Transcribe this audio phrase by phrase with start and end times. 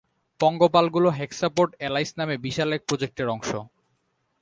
[0.39, 3.49] পঙ্গপালগুলো hexapod এলাইস নামে বিশাল এক প্রোজেক্টের অংশ।